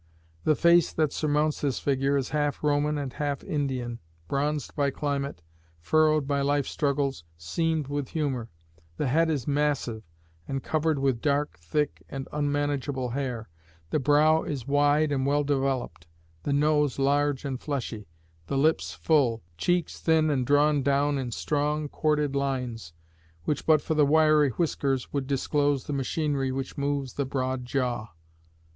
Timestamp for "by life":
6.27-6.65